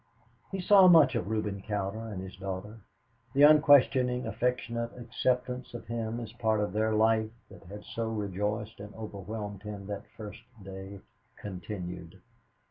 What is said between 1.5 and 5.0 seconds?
Cowder and his daughter. The unquestioning, affectionate